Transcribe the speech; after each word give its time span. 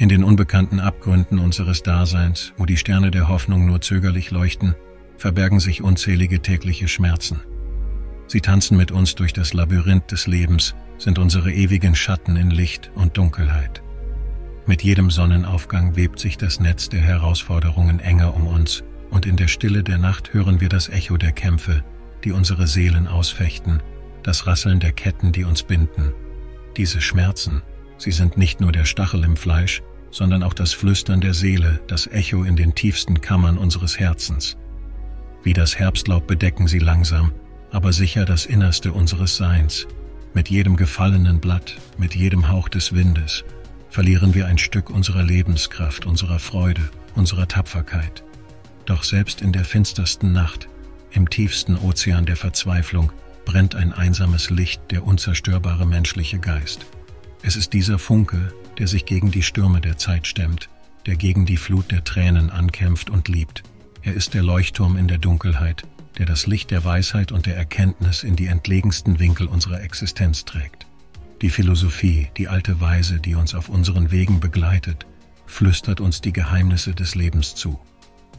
In 0.00 0.08
den 0.08 0.22
unbekannten 0.22 0.78
Abgründen 0.78 1.40
unseres 1.40 1.82
Daseins, 1.82 2.52
wo 2.56 2.66
die 2.66 2.76
Sterne 2.76 3.10
der 3.10 3.26
Hoffnung 3.26 3.66
nur 3.66 3.80
zögerlich 3.80 4.30
leuchten, 4.30 4.76
verbergen 5.16 5.58
sich 5.58 5.82
unzählige 5.82 6.40
tägliche 6.40 6.86
Schmerzen. 6.86 7.40
Sie 8.28 8.40
tanzen 8.40 8.76
mit 8.76 8.92
uns 8.92 9.16
durch 9.16 9.32
das 9.32 9.54
Labyrinth 9.54 10.12
des 10.12 10.28
Lebens, 10.28 10.76
sind 10.98 11.18
unsere 11.18 11.52
ewigen 11.52 11.96
Schatten 11.96 12.36
in 12.36 12.50
Licht 12.50 12.92
und 12.94 13.16
Dunkelheit. 13.16 13.82
Mit 14.66 14.84
jedem 14.84 15.10
Sonnenaufgang 15.10 15.96
webt 15.96 16.20
sich 16.20 16.36
das 16.36 16.60
Netz 16.60 16.88
der 16.88 17.00
Herausforderungen 17.00 17.98
enger 17.98 18.36
um 18.36 18.46
uns, 18.46 18.84
und 19.10 19.26
in 19.26 19.36
der 19.36 19.48
Stille 19.48 19.82
der 19.82 19.98
Nacht 19.98 20.32
hören 20.32 20.60
wir 20.60 20.68
das 20.68 20.88
Echo 20.88 21.16
der 21.16 21.32
Kämpfe, 21.32 21.82
die 22.22 22.30
unsere 22.30 22.68
Seelen 22.68 23.08
ausfechten, 23.08 23.82
das 24.22 24.46
Rasseln 24.46 24.78
der 24.78 24.92
Ketten, 24.92 25.32
die 25.32 25.42
uns 25.42 25.64
binden. 25.64 26.12
Diese 26.76 27.00
Schmerzen, 27.00 27.62
sie 27.96 28.12
sind 28.12 28.36
nicht 28.36 28.60
nur 28.60 28.70
der 28.70 28.84
Stachel 28.84 29.24
im 29.24 29.36
Fleisch, 29.36 29.82
sondern 30.10 30.42
auch 30.42 30.54
das 30.54 30.72
Flüstern 30.72 31.20
der 31.20 31.34
Seele, 31.34 31.80
das 31.86 32.06
Echo 32.06 32.44
in 32.44 32.56
den 32.56 32.74
tiefsten 32.74 33.20
Kammern 33.20 33.58
unseres 33.58 33.98
Herzens. 33.98 34.56
Wie 35.42 35.52
das 35.52 35.78
Herbstlaub 35.78 36.26
bedecken 36.26 36.66
sie 36.66 36.78
langsam, 36.78 37.32
aber 37.70 37.92
sicher 37.92 38.24
das 38.24 38.46
Innerste 38.46 38.92
unseres 38.92 39.36
Seins. 39.36 39.86
Mit 40.34 40.48
jedem 40.50 40.76
gefallenen 40.76 41.40
Blatt, 41.40 41.76
mit 41.96 42.14
jedem 42.14 42.48
Hauch 42.48 42.68
des 42.68 42.94
Windes, 42.94 43.44
verlieren 43.90 44.34
wir 44.34 44.46
ein 44.46 44.58
Stück 44.58 44.90
unserer 44.90 45.22
Lebenskraft, 45.22 46.06
unserer 46.06 46.38
Freude, 46.38 46.90
unserer 47.14 47.48
Tapferkeit. 47.48 48.24
Doch 48.84 49.04
selbst 49.04 49.42
in 49.42 49.52
der 49.52 49.64
finstersten 49.64 50.32
Nacht, 50.32 50.68
im 51.10 51.28
tiefsten 51.28 51.76
Ozean 51.76 52.26
der 52.26 52.36
Verzweiflung, 52.36 53.12
brennt 53.44 53.74
ein 53.74 53.92
einsames 53.92 54.50
Licht 54.50 54.82
der 54.90 55.04
unzerstörbare 55.04 55.86
menschliche 55.86 56.38
Geist. 56.38 56.86
Es 57.42 57.56
ist 57.56 57.72
dieser 57.72 57.98
Funke, 57.98 58.52
der 58.78 58.88
sich 58.88 59.04
gegen 59.04 59.30
die 59.30 59.42
Stürme 59.42 59.80
der 59.80 59.96
Zeit 59.96 60.26
stemmt, 60.26 60.68
der 61.06 61.16
gegen 61.16 61.46
die 61.46 61.56
Flut 61.56 61.90
der 61.90 62.04
Tränen 62.04 62.50
ankämpft 62.50 63.10
und 63.10 63.28
liebt. 63.28 63.62
Er 64.02 64.14
ist 64.14 64.34
der 64.34 64.42
Leuchtturm 64.42 64.96
in 64.96 65.08
der 65.08 65.18
Dunkelheit, 65.18 65.84
der 66.18 66.26
das 66.26 66.46
Licht 66.46 66.70
der 66.70 66.84
Weisheit 66.84 67.32
und 67.32 67.46
der 67.46 67.56
Erkenntnis 67.56 68.24
in 68.24 68.36
die 68.36 68.46
entlegensten 68.46 69.18
Winkel 69.18 69.46
unserer 69.46 69.82
Existenz 69.82 70.44
trägt. 70.44 70.86
Die 71.40 71.50
Philosophie, 71.50 72.28
die 72.36 72.48
alte 72.48 72.80
Weise, 72.80 73.20
die 73.20 73.36
uns 73.36 73.54
auf 73.54 73.68
unseren 73.68 74.10
Wegen 74.10 74.40
begleitet, 74.40 75.06
flüstert 75.46 76.00
uns 76.00 76.20
die 76.20 76.32
Geheimnisse 76.32 76.94
des 76.94 77.14
Lebens 77.14 77.54
zu. 77.54 77.78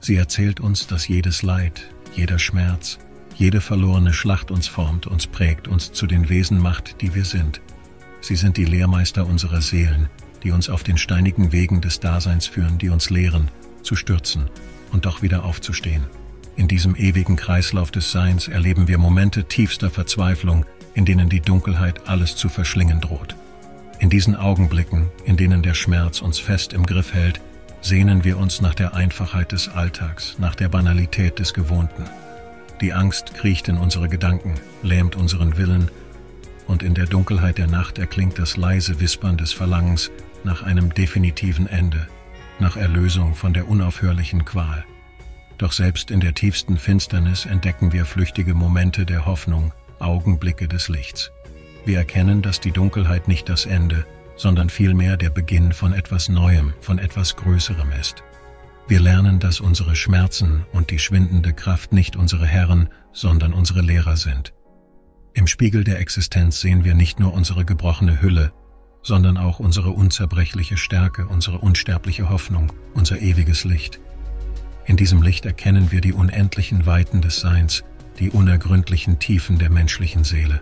Sie 0.00 0.16
erzählt 0.16 0.60
uns, 0.60 0.86
dass 0.86 1.08
jedes 1.08 1.42
Leid, 1.42 1.90
jeder 2.14 2.38
Schmerz, 2.38 2.98
jede 3.36 3.62
verlorene 3.62 4.12
Schlacht 4.12 4.50
uns 4.50 4.68
formt, 4.68 5.06
uns 5.06 5.26
prägt, 5.26 5.68
uns 5.68 5.92
zu 5.92 6.06
den 6.06 6.28
Wesen 6.28 6.58
macht, 6.58 7.00
die 7.00 7.14
wir 7.14 7.24
sind. 7.24 7.62
Sie 8.22 8.36
sind 8.36 8.56
die 8.56 8.64
Lehrmeister 8.64 9.26
unserer 9.26 9.60
Seelen, 9.60 10.08
die 10.44 10.52
uns 10.52 10.70
auf 10.70 10.84
den 10.84 10.96
steinigen 10.96 11.52
Wegen 11.52 11.80
des 11.80 11.98
Daseins 12.00 12.46
führen, 12.46 12.78
die 12.78 12.88
uns 12.88 13.10
lehren, 13.10 13.50
zu 13.82 13.96
stürzen 13.96 14.48
und 14.92 15.06
doch 15.06 15.22
wieder 15.22 15.44
aufzustehen. 15.44 16.04
In 16.54 16.68
diesem 16.68 16.94
ewigen 16.94 17.36
Kreislauf 17.36 17.90
des 17.90 18.12
Seins 18.12 18.46
erleben 18.46 18.86
wir 18.86 18.98
Momente 18.98 19.44
tiefster 19.44 19.90
Verzweiflung, 19.90 20.64
in 20.94 21.04
denen 21.04 21.28
die 21.28 21.40
Dunkelheit 21.40 22.08
alles 22.08 22.36
zu 22.36 22.48
verschlingen 22.48 23.00
droht. 23.00 23.34
In 23.98 24.08
diesen 24.08 24.36
Augenblicken, 24.36 25.10
in 25.24 25.36
denen 25.36 25.62
der 25.62 25.74
Schmerz 25.74 26.20
uns 26.20 26.38
fest 26.38 26.72
im 26.72 26.86
Griff 26.86 27.14
hält, 27.14 27.40
sehnen 27.80 28.22
wir 28.22 28.38
uns 28.38 28.60
nach 28.60 28.74
der 28.74 28.94
Einfachheit 28.94 29.50
des 29.50 29.68
Alltags, 29.68 30.36
nach 30.38 30.54
der 30.54 30.68
Banalität 30.68 31.40
des 31.40 31.54
Gewohnten. 31.54 32.04
Die 32.80 32.92
Angst 32.92 33.34
kriecht 33.34 33.68
in 33.68 33.78
unsere 33.78 34.08
Gedanken, 34.08 34.54
lähmt 34.82 35.16
unseren 35.16 35.56
Willen, 35.56 35.90
und 36.66 36.82
in 36.82 36.94
der 36.94 37.06
Dunkelheit 37.06 37.58
der 37.58 37.66
Nacht 37.66 37.98
erklingt 37.98 38.38
das 38.38 38.56
leise 38.56 39.00
Wispern 39.00 39.36
des 39.36 39.52
Verlangens 39.52 40.10
nach 40.44 40.62
einem 40.62 40.92
definitiven 40.94 41.66
Ende, 41.66 42.06
nach 42.58 42.76
Erlösung 42.76 43.34
von 43.34 43.52
der 43.52 43.68
unaufhörlichen 43.68 44.44
Qual. 44.44 44.84
Doch 45.58 45.72
selbst 45.72 46.10
in 46.10 46.20
der 46.20 46.34
tiefsten 46.34 46.76
Finsternis 46.76 47.46
entdecken 47.46 47.92
wir 47.92 48.04
flüchtige 48.04 48.54
Momente 48.54 49.06
der 49.06 49.26
Hoffnung, 49.26 49.72
Augenblicke 49.98 50.66
des 50.68 50.88
Lichts. 50.88 51.30
Wir 51.84 51.98
erkennen, 51.98 52.42
dass 52.42 52.60
die 52.60 52.72
Dunkelheit 52.72 53.28
nicht 53.28 53.48
das 53.48 53.66
Ende, 53.66 54.06
sondern 54.36 54.70
vielmehr 54.70 55.16
der 55.16 55.30
Beginn 55.30 55.72
von 55.72 55.92
etwas 55.92 56.28
Neuem, 56.28 56.72
von 56.80 56.98
etwas 56.98 57.36
Größerem 57.36 57.92
ist. 58.00 58.22
Wir 58.88 59.00
lernen, 59.00 59.38
dass 59.38 59.60
unsere 59.60 59.94
Schmerzen 59.94 60.64
und 60.72 60.90
die 60.90 60.98
schwindende 60.98 61.52
Kraft 61.52 61.92
nicht 61.92 62.16
unsere 62.16 62.46
Herren, 62.46 62.88
sondern 63.12 63.52
unsere 63.52 63.80
Lehrer 63.80 64.16
sind. 64.16 64.52
Im 65.34 65.46
Spiegel 65.46 65.82
der 65.82 65.98
Existenz 65.98 66.60
sehen 66.60 66.84
wir 66.84 66.94
nicht 66.94 67.18
nur 67.18 67.32
unsere 67.32 67.64
gebrochene 67.64 68.20
Hülle, 68.20 68.52
sondern 69.02 69.38
auch 69.38 69.60
unsere 69.60 69.90
unzerbrechliche 69.90 70.76
Stärke, 70.76 71.26
unsere 71.26 71.58
unsterbliche 71.58 72.28
Hoffnung, 72.28 72.72
unser 72.92 73.18
ewiges 73.20 73.64
Licht. 73.64 73.98
In 74.84 74.98
diesem 74.98 75.22
Licht 75.22 75.46
erkennen 75.46 75.90
wir 75.90 76.02
die 76.02 76.12
unendlichen 76.12 76.84
Weiten 76.84 77.22
des 77.22 77.40
Seins, 77.40 77.82
die 78.18 78.30
unergründlichen 78.30 79.18
Tiefen 79.18 79.58
der 79.58 79.70
menschlichen 79.70 80.22
Seele. 80.22 80.60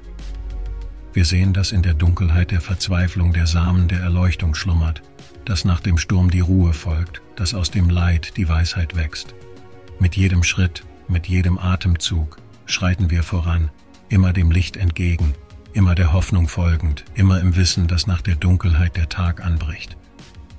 Wir 1.13 1.25
sehen, 1.25 1.53
dass 1.53 1.73
in 1.73 1.83
der 1.83 1.95
Dunkelheit 1.95 2.53
der 2.53 2.61
Verzweiflung 2.61 3.33
der 3.33 3.49
Samen 3.49 3.89
der 3.89 3.99
Erleuchtung 3.99 4.55
schlummert, 4.55 5.03
dass 5.45 5.65
nach 5.65 5.81
dem 5.81 5.99
Sturm 5.99 6.31
die 6.31 6.41
Ruhe 6.41 6.73
folgt, 6.73 7.23
dass 7.35 7.55
aus 7.55 7.73
dem 7.73 7.91
Leid 7.91 8.37
die 8.37 8.49
Weisheit 8.49 8.95
wächst. 8.95 9.35
Mit 9.99 10.15
jedem 10.15 10.45
Schritt, 10.45 10.85
mit 11.09 11.27
jedem 11.27 11.59
Atemzug 11.59 12.37
schreiten 12.67 13.11
wir 13.11 13.25
voran, 13.25 13.71
immer 14.11 14.33
dem 14.33 14.51
Licht 14.51 14.77
entgegen, 14.77 15.35
immer 15.73 15.95
der 15.95 16.13
Hoffnung 16.13 16.49
folgend, 16.49 17.05
immer 17.15 17.41
im 17.41 17.57
Wissen, 17.57 17.87
dass 17.87 18.07
nach 18.07 18.21
der 18.21 18.35
Dunkelheit 18.35 18.97
der 18.97 19.09
Tag 19.09 19.45
anbricht. 19.45 19.97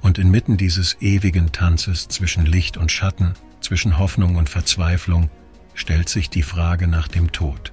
Und 0.01 0.17
inmitten 0.17 0.57
dieses 0.57 0.97
ewigen 1.01 1.51
Tanzes 1.51 2.07
zwischen 2.07 2.45
Licht 2.45 2.77
und 2.77 2.91
Schatten, 2.91 3.33
zwischen 3.59 3.99
Hoffnung 3.99 4.35
und 4.35 4.49
Verzweiflung, 4.49 5.29
stellt 5.75 6.09
sich 6.09 6.29
die 6.29 6.41
Frage 6.41 6.87
nach 6.87 7.07
dem 7.07 7.31
Tod. 7.31 7.71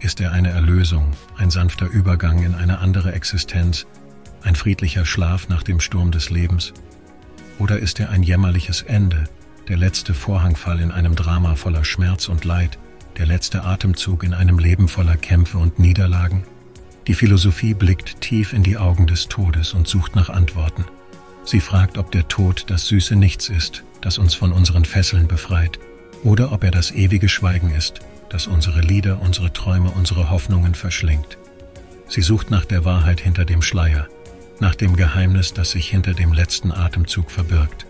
Ist 0.00 0.20
er 0.20 0.32
eine 0.32 0.50
Erlösung, 0.50 1.12
ein 1.36 1.50
sanfter 1.50 1.86
Übergang 1.86 2.42
in 2.42 2.54
eine 2.54 2.78
andere 2.78 3.12
Existenz, 3.12 3.86
ein 4.42 4.56
friedlicher 4.56 5.06
Schlaf 5.06 5.48
nach 5.48 5.62
dem 5.62 5.80
Sturm 5.80 6.10
des 6.10 6.30
Lebens? 6.30 6.74
Oder 7.58 7.78
ist 7.78 8.00
er 8.00 8.10
ein 8.10 8.22
jämmerliches 8.22 8.82
Ende, 8.82 9.24
der 9.68 9.76
letzte 9.76 10.12
Vorhangfall 10.12 10.80
in 10.80 10.90
einem 10.90 11.14
Drama 11.14 11.54
voller 11.54 11.84
Schmerz 11.84 12.28
und 12.28 12.44
Leid, 12.44 12.78
der 13.16 13.26
letzte 13.26 13.64
Atemzug 13.64 14.24
in 14.24 14.34
einem 14.34 14.58
Leben 14.58 14.88
voller 14.88 15.16
Kämpfe 15.16 15.58
und 15.58 15.78
Niederlagen? 15.78 16.44
Die 17.06 17.14
Philosophie 17.14 17.74
blickt 17.74 18.20
tief 18.20 18.52
in 18.52 18.62
die 18.62 18.78
Augen 18.78 19.06
des 19.06 19.28
Todes 19.28 19.74
und 19.74 19.86
sucht 19.86 20.16
nach 20.16 20.30
Antworten. 20.30 20.84
Sie 21.44 21.60
fragt, 21.60 21.98
ob 21.98 22.10
der 22.10 22.28
Tod 22.28 22.64
das 22.68 22.86
süße 22.86 23.16
Nichts 23.16 23.48
ist, 23.48 23.84
das 24.00 24.18
uns 24.18 24.34
von 24.34 24.52
unseren 24.52 24.84
Fesseln 24.84 25.28
befreit, 25.28 25.78
oder 26.22 26.52
ob 26.52 26.64
er 26.64 26.70
das 26.70 26.90
ewige 26.90 27.28
Schweigen 27.28 27.70
ist, 27.70 28.00
das 28.30 28.46
unsere 28.46 28.80
Lieder, 28.80 29.20
unsere 29.20 29.52
Träume, 29.52 29.90
unsere 29.90 30.30
Hoffnungen 30.30 30.74
verschlingt. 30.74 31.38
Sie 32.08 32.22
sucht 32.22 32.50
nach 32.50 32.64
der 32.64 32.84
Wahrheit 32.84 33.20
hinter 33.20 33.44
dem 33.44 33.60
Schleier, 33.62 34.08
nach 34.60 34.74
dem 34.74 34.96
Geheimnis, 34.96 35.52
das 35.52 35.72
sich 35.72 35.88
hinter 35.88 36.14
dem 36.14 36.32
letzten 36.32 36.72
Atemzug 36.72 37.30
verbirgt. 37.30 37.83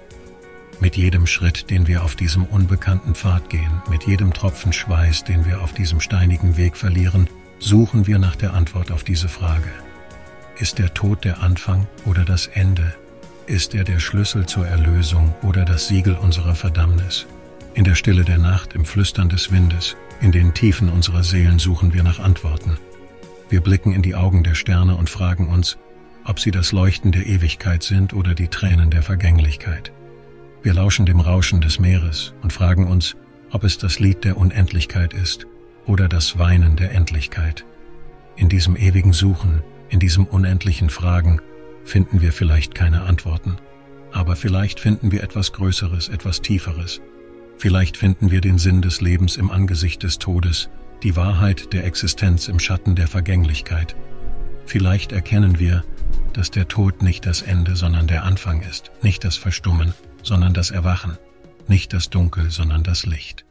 Mit 0.80 0.96
jedem 0.96 1.26
Schritt, 1.26 1.70
den 1.70 1.86
wir 1.86 2.04
auf 2.04 2.16
diesem 2.16 2.44
unbekannten 2.44 3.14
Pfad 3.14 3.48
gehen, 3.48 3.82
mit 3.88 4.06
jedem 4.06 4.32
Tropfen 4.32 4.72
Schweiß, 4.72 5.24
den 5.24 5.46
wir 5.46 5.62
auf 5.62 5.72
diesem 5.72 6.00
steinigen 6.00 6.56
Weg 6.56 6.76
verlieren, 6.76 7.28
suchen 7.58 8.06
wir 8.06 8.18
nach 8.18 8.36
der 8.36 8.54
Antwort 8.54 8.90
auf 8.90 9.04
diese 9.04 9.28
Frage. 9.28 9.70
Ist 10.58 10.78
der 10.78 10.92
Tod 10.92 11.24
der 11.24 11.40
Anfang 11.40 11.86
oder 12.04 12.24
das 12.24 12.46
Ende 12.46 12.94
ist 13.46 13.74
er 13.74 13.84
der 13.84 13.98
Schlüssel 13.98 14.46
zur 14.46 14.66
Erlösung 14.66 15.34
oder 15.42 15.64
das 15.64 15.88
Siegel 15.88 16.14
unserer 16.14 16.54
Verdammnis? 16.54 17.26
In 17.74 17.84
der 17.84 17.94
Stille 17.94 18.24
der 18.24 18.38
Nacht, 18.38 18.74
im 18.74 18.84
Flüstern 18.84 19.28
des 19.28 19.52
Windes, 19.52 19.96
in 20.20 20.32
den 20.32 20.54
Tiefen 20.54 20.88
unserer 20.88 21.24
Seelen 21.24 21.58
suchen 21.58 21.92
wir 21.92 22.02
nach 22.02 22.20
Antworten. 22.20 22.78
Wir 23.50 23.60
blicken 23.60 23.92
in 23.92 24.00
die 24.00 24.14
Augen 24.14 24.44
der 24.44 24.54
Sterne 24.54 24.96
und 24.96 25.10
fragen 25.10 25.48
uns, 25.48 25.76
ob 26.24 26.40
sie 26.40 26.50
das 26.50 26.72
Leuchten 26.72 27.12
der 27.12 27.26
Ewigkeit 27.26 27.82
sind 27.82 28.14
oder 28.14 28.34
die 28.34 28.48
Tränen 28.48 28.90
der 28.90 29.02
Vergänglichkeit. 29.02 29.92
Wir 30.64 30.72
lauschen 30.72 31.04
dem 31.04 31.20
Rauschen 31.20 31.60
des 31.60 31.78
Meeres 31.78 32.32
und 32.40 32.50
fragen 32.50 32.86
uns, 32.86 33.16
ob 33.50 33.64
es 33.64 33.76
das 33.76 33.98
Lied 33.98 34.24
der 34.24 34.38
Unendlichkeit 34.38 35.12
ist 35.12 35.46
oder 35.84 36.08
das 36.08 36.38
Weinen 36.38 36.74
der 36.76 36.92
Endlichkeit. 36.92 37.66
In 38.36 38.48
diesem 38.48 38.74
ewigen 38.74 39.12
Suchen, 39.12 39.62
in 39.90 40.00
diesem 40.00 40.24
unendlichen 40.24 40.88
Fragen 40.88 41.42
finden 41.84 42.22
wir 42.22 42.32
vielleicht 42.32 42.74
keine 42.74 43.02
Antworten, 43.02 43.58
aber 44.10 44.36
vielleicht 44.36 44.80
finden 44.80 45.12
wir 45.12 45.22
etwas 45.22 45.52
Größeres, 45.52 46.08
etwas 46.08 46.40
Tieferes. 46.40 47.02
Vielleicht 47.58 47.98
finden 47.98 48.30
wir 48.30 48.40
den 48.40 48.56
Sinn 48.56 48.80
des 48.80 49.02
Lebens 49.02 49.36
im 49.36 49.50
Angesicht 49.50 50.02
des 50.02 50.18
Todes, 50.18 50.70
die 51.02 51.14
Wahrheit 51.14 51.74
der 51.74 51.84
Existenz 51.84 52.48
im 52.48 52.58
Schatten 52.58 52.94
der 52.94 53.06
Vergänglichkeit. 53.06 53.94
Vielleicht 54.64 55.12
erkennen 55.12 55.58
wir, 55.58 55.84
dass 56.32 56.50
der 56.50 56.68
Tod 56.68 57.02
nicht 57.02 57.26
das 57.26 57.42
Ende, 57.42 57.76
sondern 57.76 58.06
der 58.06 58.24
Anfang 58.24 58.62
ist, 58.62 58.92
nicht 59.02 59.24
das 59.24 59.36
Verstummen, 59.36 59.92
sondern 60.24 60.54
das 60.54 60.70
Erwachen, 60.70 61.18
nicht 61.68 61.92
das 61.92 62.10
Dunkel, 62.10 62.50
sondern 62.50 62.82
das 62.82 63.06
Licht. 63.06 63.44